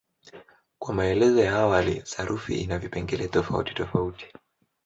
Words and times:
Kama 0.81 0.93
maelezo 0.95 1.39
ya 1.43 1.57
awali, 1.63 1.95
sarufi 2.05 2.61
ina 2.61 2.75
vipengele 2.83 3.25
tofautitofauti. 3.27 4.27